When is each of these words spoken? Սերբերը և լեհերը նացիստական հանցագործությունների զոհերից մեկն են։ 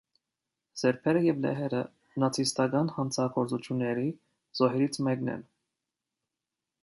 Սերբերը 0.81 1.19
և 1.25 1.41
լեհերը 1.43 1.81
նացիստական 2.23 2.89
հանցագործությունների 2.95 4.07
զոհերից 4.61 4.99
մեկն 5.09 5.33
են։ 5.37 5.45